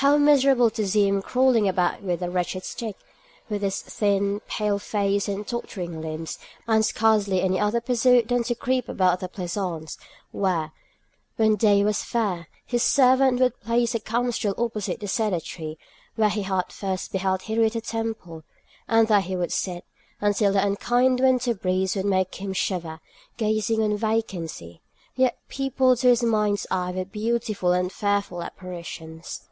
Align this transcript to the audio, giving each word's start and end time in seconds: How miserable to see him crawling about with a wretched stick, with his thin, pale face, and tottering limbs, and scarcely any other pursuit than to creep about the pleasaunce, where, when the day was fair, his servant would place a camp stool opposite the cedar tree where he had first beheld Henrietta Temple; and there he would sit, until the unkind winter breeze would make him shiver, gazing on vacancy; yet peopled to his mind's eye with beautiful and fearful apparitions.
How 0.00 0.18
miserable 0.18 0.68
to 0.72 0.86
see 0.86 1.08
him 1.08 1.22
crawling 1.22 1.66
about 1.66 2.02
with 2.02 2.22
a 2.22 2.28
wretched 2.28 2.64
stick, 2.66 2.96
with 3.48 3.62
his 3.62 3.80
thin, 3.80 4.40
pale 4.46 4.78
face, 4.78 5.26
and 5.26 5.46
tottering 5.46 6.02
limbs, 6.02 6.38
and 6.68 6.84
scarcely 6.84 7.40
any 7.40 7.58
other 7.58 7.80
pursuit 7.80 8.28
than 8.28 8.42
to 8.44 8.54
creep 8.54 8.90
about 8.90 9.20
the 9.20 9.28
pleasaunce, 9.28 9.96
where, 10.32 10.72
when 11.36 11.52
the 11.52 11.56
day 11.56 11.82
was 11.82 12.04
fair, 12.04 12.46
his 12.66 12.82
servant 12.82 13.40
would 13.40 13.58
place 13.62 13.94
a 13.94 13.98
camp 13.98 14.34
stool 14.34 14.54
opposite 14.58 15.00
the 15.00 15.08
cedar 15.08 15.40
tree 15.40 15.78
where 16.14 16.28
he 16.28 16.42
had 16.42 16.70
first 16.70 17.10
beheld 17.10 17.40
Henrietta 17.44 17.80
Temple; 17.80 18.44
and 18.86 19.08
there 19.08 19.22
he 19.22 19.34
would 19.34 19.50
sit, 19.50 19.86
until 20.20 20.52
the 20.52 20.64
unkind 20.64 21.20
winter 21.20 21.54
breeze 21.54 21.96
would 21.96 22.04
make 22.06 22.34
him 22.34 22.52
shiver, 22.52 23.00
gazing 23.38 23.82
on 23.82 23.96
vacancy; 23.96 24.82
yet 25.16 25.38
peopled 25.48 25.98
to 26.00 26.08
his 26.08 26.22
mind's 26.22 26.66
eye 26.70 26.90
with 26.90 27.10
beautiful 27.10 27.72
and 27.72 27.90
fearful 27.90 28.42
apparitions. 28.42 29.48